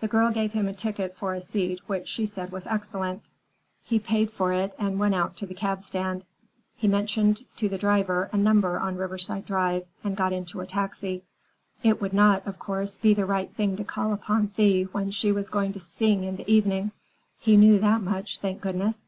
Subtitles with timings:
[0.00, 3.20] The girl gave him a ticket for a seat which she said was excellent.
[3.84, 6.22] He paid for it and went out to the cabstand.
[6.74, 11.22] He mentioned to the driver a number on Riverside Drive and got into a taxi.
[11.82, 15.32] It would not, of course, be the right thing to call upon Thea when she
[15.32, 16.92] was going to sing in the evening.
[17.38, 19.04] He knew that much, thank goodness!